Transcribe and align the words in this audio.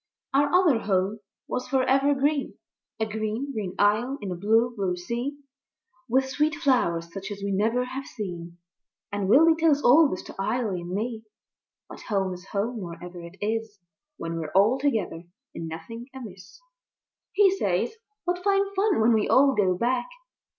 Our 0.33 0.47
other 0.51 0.79
Home 0.79 1.19
was 1.47 1.67
for 1.67 1.83
ever 1.83 2.15
green, 2.15 2.57
A 2.99 3.05
green, 3.05 3.53
green 3.53 3.75
isle 3.77 4.17
in 4.19 4.31
a 4.31 4.35
blue, 4.35 4.73
blue 4.75 4.95
sea, 4.95 5.37
With 6.09 6.27
sweet 6.27 6.55
flowers 6.55 7.13
such 7.13 7.29
as 7.29 7.43
we 7.43 7.51
never 7.51 7.83
have 7.85 8.07
seen; 8.07 8.57
And 9.11 9.29
Willy 9.29 9.53
tells 9.55 9.83
all 9.83 10.09
this 10.09 10.23
to 10.23 10.33
Eily 10.41 10.81
and 10.81 10.89
me. 10.89 11.23
But 11.87 12.01
Home 12.09 12.33
is 12.33 12.47
Home 12.47 12.79
wherever 12.79 13.21
it 13.21 13.37
is, 13.41 13.77
When 14.17 14.37
we're 14.39 14.51
all 14.55 14.79
together 14.79 15.21
and 15.53 15.67
nothing 15.67 16.07
amiss. 16.15 16.59
He 17.33 17.55
says, 17.57 17.93
"What 18.23 18.43
fine 18.43 18.73
fun 18.75 19.01
when 19.01 19.13
we 19.13 19.29
all 19.29 19.53
go 19.53 19.77
back!" 19.77 20.07